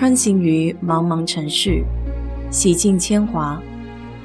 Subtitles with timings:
[0.00, 1.84] 穿行于茫茫城市，
[2.50, 3.62] 洗尽铅华，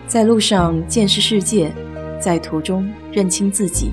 [0.07, 1.69] 在路上见识世界，
[2.17, 3.91] 在途中认清自己。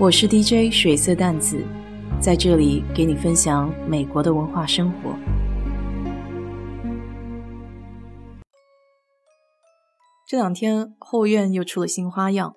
[0.00, 1.62] 我是 DJ 水色淡子，
[2.18, 5.14] 在这里给你分享美国的文化生活。
[10.26, 12.54] 这两天后院又出了新花样，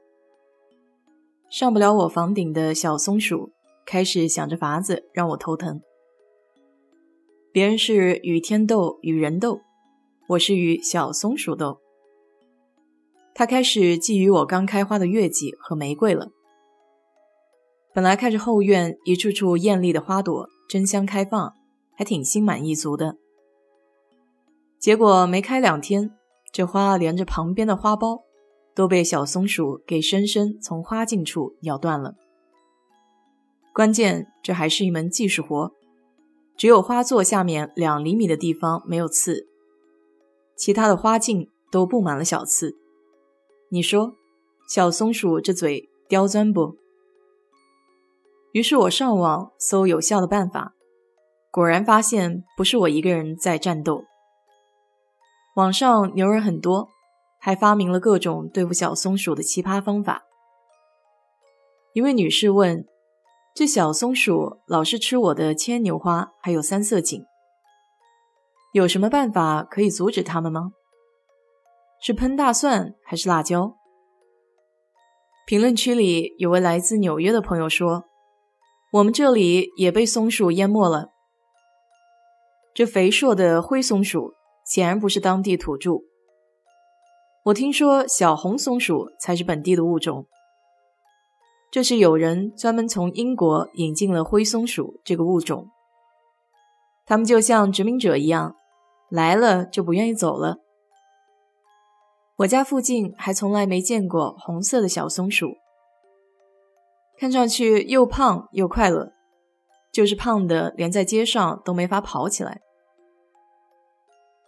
[1.51, 3.51] 上不了我房顶的小松鼠
[3.85, 5.81] 开始想着法子让我头疼。
[7.59, 9.59] 别人是与天斗，与人斗，
[10.29, 11.81] 我是与小松鼠斗。
[13.35, 16.29] 他开始觊觎我刚开花的月季和玫瑰了。
[17.93, 21.53] 本来看着后院一处处艳丽的花朵争相开放，
[21.97, 23.17] 还挺心满意足的。
[24.79, 26.11] 结果没开两天，
[26.53, 28.21] 这花连着旁边的花苞
[28.73, 32.15] 都被小松鼠给生生从花茎处咬断了。
[33.73, 35.73] 关键这还是一门技术活。
[36.59, 39.47] 只有花座下面两厘米的地方没有刺，
[40.57, 42.75] 其他的花茎都布满了小刺。
[43.69, 44.17] 你说，
[44.67, 46.75] 小松鼠这嘴刁钻不？
[48.51, 50.75] 于是我上网搜有效的办法，
[51.49, 54.03] 果然发现不是我一个人在战斗。
[55.55, 56.89] 网上牛人很多，
[57.39, 60.23] 还发明了各种对付小松鼠的奇葩方法。
[61.93, 62.85] 一位女士问。
[63.59, 67.25] 这小松鼠老是吃我的牵牛花，还有三色堇，
[68.71, 70.71] 有什么办法可以阻止它们吗？
[72.01, 73.75] 是喷大蒜还是辣椒？
[75.45, 78.05] 评论区里有位来自纽约的朋友说
[78.93, 81.09] ：“我们这里也被松鼠淹没了。”
[82.73, 85.95] 这肥硕的灰松鼠显然不是当地土著。
[87.43, 90.27] 我听说小红松鼠才是本地的物种。
[91.71, 95.69] 这是有人专门从英国引进了灰松鼠这个物种，
[97.05, 98.55] 它们就像殖民者一样，
[99.09, 100.57] 来了就不愿意走了。
[102.37, 105.57] 我家附近还从来没见过红色的小松鼠，
[107.19, 109.11] 看上去又胖又快乐，
[109.91, 112.61] 就是胖的连在街上都没法跑起来。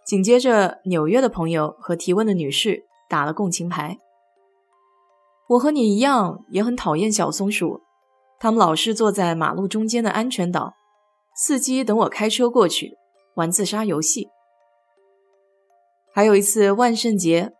[0.04, 3.98] 紧接着，纽约的朋友和提问的女士打了共情牌。
[5.48, 7.82] 我和你一样，也很讨厌小松鼠。
[8.38, 10.74] 它们老是坐在马路中间的安全岛，
[11.36, 12.96] 伺机等我开车过去
[13.34, 14.28] 玩自杀游戏。
[16.12, 17.52] 还有一次万圣节，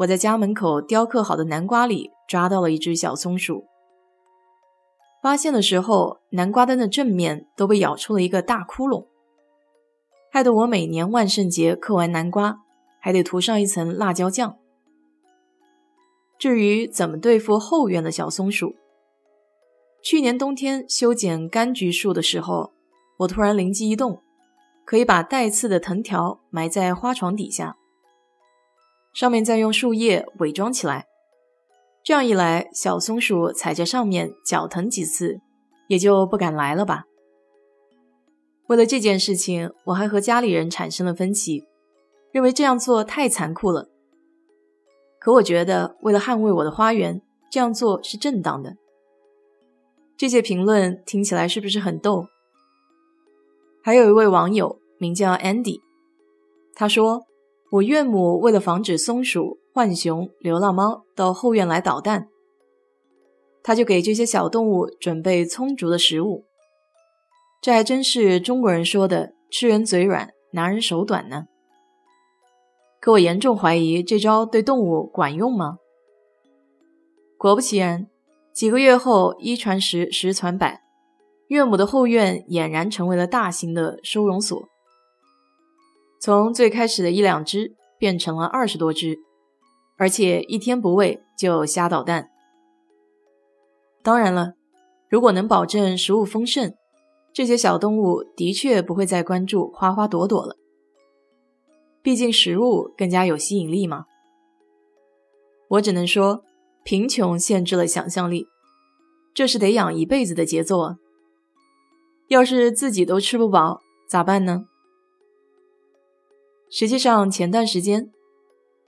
[0.00, 3.66] 我在家门口雕刻好的南瓜里抓到了一只小松鼠。
[5.22, 9.06] 发现的时候，南瓜灯的正面都被咬出了一个大窟窿，
[10.32, 12.60] 害得我每年万圣节刻完南瓜
[13.00, 14.56] 还得涂上一层辣椒酱。
[16.40, 18.74] 至于怎么对付后院的小松鼠，
[20.02, 22.72] 去年冬天修剪柑橘树的时候，
[23.18, 24.22] 我突然灵机一动，
[24.86, 27.76] 可以把带刺的藤条埋在花床底下，
[29.12, 31.04] 上面再用树叶伪装起来。
[32.02, 35.42] 这样一来，小松鼠踩在上面脚疼几次，
[35.88, 37.04] 也就不敢来了吧。
[38.68, 41.66] 为了这件事情，我还和家里人产生了分歧，
[42.32, 43.89] 认为这样做太残酷了。
[45.20, 47.20] 可我觉得，为了捍卫我的花园，
[47.50, 48.76] 这样做是正当的。
[50.16, 52.26] 这些评论听起来是不是很逗？
[53.82, 55.80] 还有一位网友名叫 Andy，
[56.74, 57.26] 他说
[57.72, 62.28] ：“我岳母为了防止松鼠、浣熊、流浪猫到后院来捣蛋，
[63.62, 66.44] 他就给这些小动物准备充足的食物。
[67.60, 71.44] 这还真是中国人说的‘吃人嘴软，拿人手短’呢。”
[73.00, 75.78] 可我严重怀疑这招对动物管用吗？
[77.38, 78.06] 果不其然，
[78.52, 80.82] 几个月后，一传十，十传百，
[81.48, 84.68] 岳母的后院俨然成为了大型的收容所。
[86.20, 89.18] 从最开始的一两只变成了二十多只，
[89.96, 92.28] 而且一天不喂就瞎捣蛋。
[94.02, 94.52] 当然了，
[95.08, 96.74] 如果能保证食物丰盛，
[97.32, 100.56] 这些小动物的确不会再关注花花朵朵了。
[102.02, 104.06] 毕竟食物更加有吸引力嘛。
[105.68, 106.42] 我只能说，
[106.82, 108.46] 贫穷限制了想象力，
[109.34, 110.96] 这是得养一辈子的节奏啊。
[112.28, 114.64] 要是自己都吃不饱，咋办呢？
[116.70, 118.10] 实际上，前段时间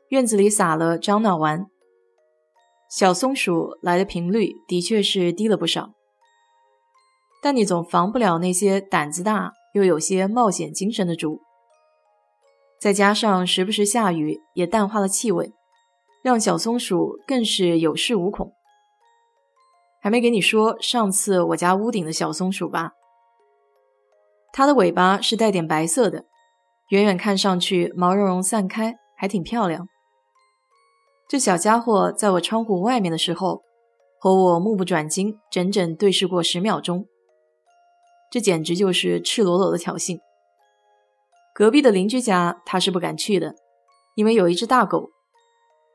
[0.09, 1.67] 院子里撒了樟脑丸，
[2.91, 5.93] 小松鼠来的频率的确是低了不少。
[7.43, 11.41] 但你总防不了那些胆子大又有些冒险精神的猪。
[12.83, 15.53] 再加上时不时下雨，也淡化了气味，
[16.21, 18.53] 让小松鼠更是有恃无恐。
[20.01, 22.91] 还没给你说上次我家屋顶的小松鼠吧？
[24.53, 26.25] 它的尾巴是带点白色的，
[26.89, 29.87] 远远看上去毛茸茸散开，还挺漂亮。
[31.29, 33.63] 这小家伙在我窗户外面的时候，
[34.19, 37.07] 和我目不转睛，整整对视过十秒钟。
[38.29, 40.19] 这简直就是赤裸裸的挑衅。
[41.55, 43.55] 隔壁的邻居家他是不敢去的，
[44.15, 45.11] 因为有一只大狗，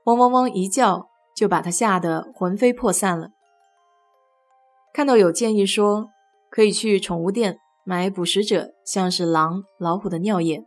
[0.06, 3.30] 汪汪汪一叫就把他吓得魂飞魄散了。
[4.94, 6.09] 看到有建议说
[6.50, 10.63] 可以去宠物店买捕食者，像是狼、老虎的尿液，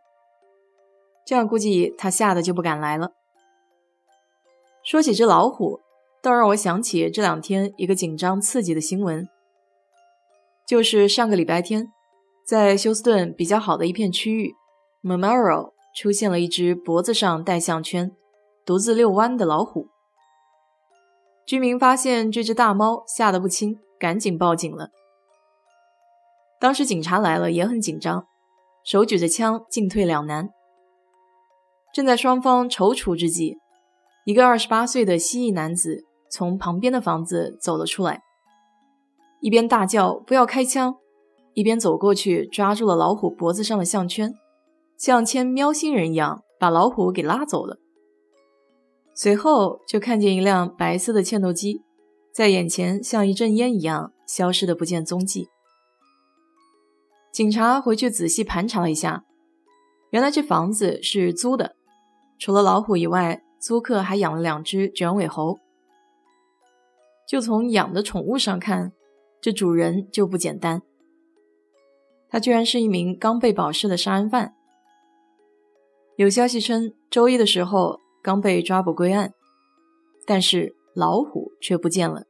[1.24, 3.12] 这样估计他吓得就不敢来了。
[4.82, 5.80] 说起这老虎，
[6.22, 9.28] 倒让我想起这两天一个紧张刺激的新闻，
[10.66, 11.92] 就是上个礼拜天，
[12.46, 14.54] 在休斯顿比较好的一片区域
[15.02, 18.14] ，Memorial 出现了一只脖子上带项圈、
[18.64, 19.88] 独自遛弯的老虎。
[21.46, 24.90] 居民发现这只大猫吓得不轻，赶紧报警了。
[26.60, 28.26] 当时警察来了也很紧张，
[28.84, 30.50] 手举着枪，进退两难。
[31.92, 33.58] 正在双方踌躇之际。
[34.26, 38.22] 一个二十八岁的蜥蜴男子从旁边的房子走了出来，
[39.40, 40.94] 一边大叫“不要开枪”，
[41.54, 44.32] 一边走过去抓住了老虎脖子上的项圈，
[45.00, 47.78] 像牵喵星人一样把老虎给拉走了。
[49.14, 51.80] 随后就看见一辆白色的嵌斗机
[52.34, 55.48] 在眼前像一阵烟一样消失的不见踪迹。
[57.32, 59.24] 警察回去仔细盘查了一下，
[60.10, 61.74] 原来这房子是租的，
[62.38, 63.42] 除了老虎以外。
[63.60, 65.58] 租客还养了两只卷尾猴，
[67.28, 68.94] 就从养的宠物上看，
[69.38, 70.80] 这主人就不简单。
[72.30, 74.54] 他居然是一名刚被保释的杀人犯。
[76.20, 79.32] 有消息称，周一的时候刚被抓捕归案，
[80.26, 82.24] 但是老虎却不见了。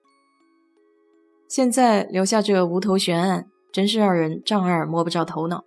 [1.49, 5.65] 现在留下这无头悬案，真是让人丈二摸不着头脑。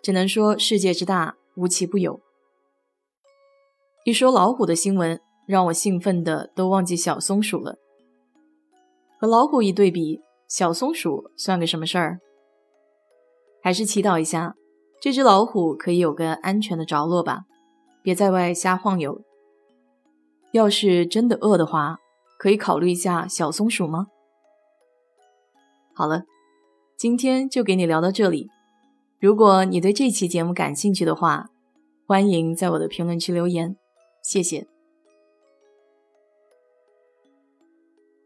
[0.00, 2.22] 只能说世界之大，无奇不有。
[4.06, 7.76] 一说老虎的新闻，让我兴奋的都忘记小松鼠了。
[9.20, 12.20] 和老虎一对比，小松鼠算个什么事儿？
[13.62, 14.56] 还是祈祷一下，
[15.02, 17.40] 这只老虎可以有个安全的着落吧，
[18.04, 19.20] 别在外瞎晃悠。
[20.52, 21.98] 要是真的饿的话，
[22.38, 24.06] 可以考虑一下小松鼠吗？
[25.92, 26.22] 好了，
[26.96, 28.48] 今天就给你聊到这里。
[29.18, 31.48] 如果你对这期节目感兴趣的话，
[32.06, 33.76] 欢迎在我的评论区留言。
[34.22, 34.71] 谢谢。